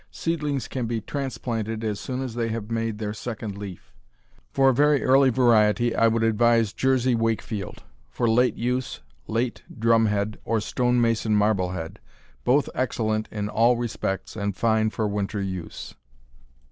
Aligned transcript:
Seedlings 0.09 0.67
can 0.67 0.87
be 0.87 0.99
transplanted 0.99 1.83
as 1.83 1.99
soon 1.99 2.23
as 2.23 2.33
they 2.33 2.49
have 2.49 2.71
made 2.71 2.97
their 2.97 3.13
second 3.13 3.55
leaf. 3.55 3.93
For 4.51 4.69
a 4.69 4.73
very 4.73 5.03
early 5.03 5.29
variety 5.29 5.95
I 5.95 6.07
would 6.07 6.23
advise 6.23 6.73
Jersey 6.73 7.13
Wakefield. 7.13 7.83
For 8.09 8.27
late 8.27 8.55
use 8.55 9.01
Late 9.27 9.61
Drumhead 9.71 10.39
or 10.43 10.59
Stone 10.59 11.01
Mason 11.01 11.35
Marblehead 11.35 11.99
both 12.43 12.67
excellent 12.73 13.27
in 13.31 13.47
all 13.47 13.77
respects, 13.77 14.35
and 14.35 14.57
fine 14.57 14.89
for 14.89 15.07
winter 15.07 15.39
use. 15.39 15.93